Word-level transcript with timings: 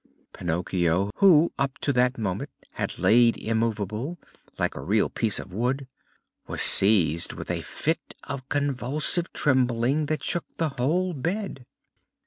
Pinocchio, 0.33 1.11
who 1.17 1.53
up 1.59 1.77
to 1.81 1.93
that 1.93 2.17
moment 2.17 2.49
had 2.71 2.97
lain 2.97 3.35
immovable, 3.37 4.17
like 4.57 4.73
a 4.75 4.81
real 4.81 5.09
piece 5.11 5.37
of 5.37 5.53
wood, 5.53 5.87
was 6.47 6.63
seized 6.63 7.33
with 7.33 7.51
a 7.51 7.61
fit 7.61 8.15
of 8.23 8.49
convulsive 8.49 9.31
trembling 9.31 10.07
that 10.07 10.23
shook 10.23 10.45
the 10.57 10.69
whole 10.69 11.13
bed. 11.13 11.67